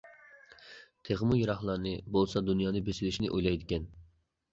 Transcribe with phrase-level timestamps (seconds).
[1.09, 3.87] تېخىمۇ يىراقلارنى، بولسا دۇنيانى بېسىۋېلىشنى ئويلايدىكەن.